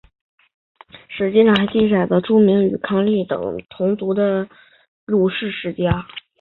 [1.15, 4.53] 史籍中还记载了数支未注明与康武理等同族的那木都
[5.05, 6.07] 鲁氏世家。